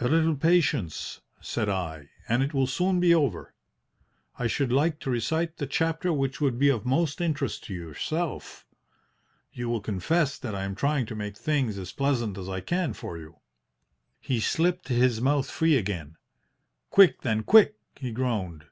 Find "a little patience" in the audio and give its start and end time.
0.00-1.20